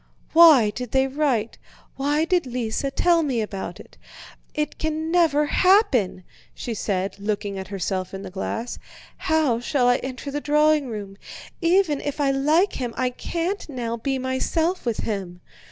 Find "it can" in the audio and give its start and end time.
4.55-5.11